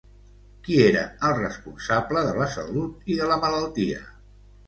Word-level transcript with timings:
Qui 0.67 0.77
era 0.85 1.03
el 1.27 1.35
responsable 1.39 2.25
de 2.29 2.33
la 2.39 2.47
salut 2.55 3.13
i 3.13 3.17
de 3.21 3.27
la 3.33 3.39
malaltia? 3.45 4.01